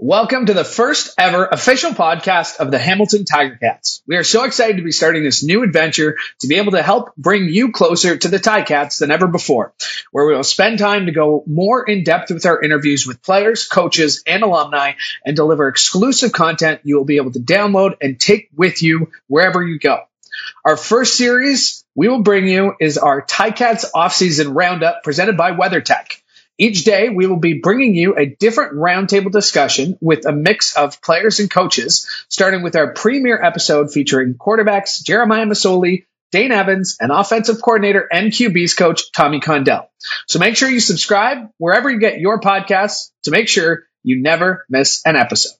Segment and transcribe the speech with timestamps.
[0.00, 4.00] Welcome to the first ever official podcast of the Hamilton Tiger Cats.
[4.06, 7.16] We are so excited to be starting this new adventure to be able to help
[7.16, 9.74] bring you closer to the Tiger Ticats than ever before,
[10.12, 13.66] where we will spend time to go more in depth with our interviews with players,
[13.66, 14.92] coaches, and alumni
[15.26, 19.66] and deliver exclusive content you will be able to download and take with you wherever
[19.66, 20.04] you go.
[20.64, 26.20] Our first series we will bring you is our Ticats offseason roundup presented by WeatherTech.
[26.60, 31.00] Each day, we will be bringing you a different roundtable discussion with a mix of
[31.00, 37.12] players and coaches, starting with our premiere episode featuring quarterbacks Jeremiah Masoli, Dane Evans, and
[37.12, 39.88] offensive coordinator and QB's coach Tommy Condell.
[40.26, 44.66] So make sure you subscribe wherever you get your podcasts to make sure you never
[44.68, 45.56] miss an episode.